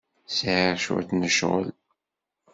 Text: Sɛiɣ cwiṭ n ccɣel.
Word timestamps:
Sɛiɣ 0.37 0.75
cwiṭ 0.85 1.09
n 1.13 1.21
ccɣel. 1.31 1.67